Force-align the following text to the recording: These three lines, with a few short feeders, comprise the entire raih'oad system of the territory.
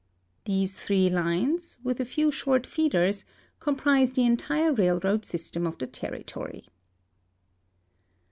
These 0.45 0.75
three 0.77 1.11
lines, 1.11 1.77
with 1.83 1.99
a 1.99 2.05
few 2.05 2.31
short 2.31 2.65
feeders, 2.65 3.23
comprise 3.59 4.11
the 4.13 4.25
entire 4.25 4.73
raih'oad 4.73 5.23
system 5.25 5.67
of 5.67 5.77
the 5.77 5.85
territory. 5.85 6.65